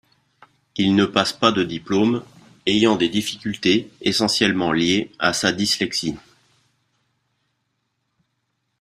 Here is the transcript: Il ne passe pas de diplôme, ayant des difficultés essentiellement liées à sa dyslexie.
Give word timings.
Il 0.77 0.95
ne 0.95 1.05
passe 1.05 1.31
pas 1.31 1.51
de 1.51 1.63
diplôme, 1.63 2.23
ayant 2.65 2.95
des 2.95 3.07
difficultés 3.07 3.91
essentiellement 4.01 4.71
liées 4.71 5.11
à 5.19 5.31
sa 5.31 5.51
dyslexie. 5.51 6.17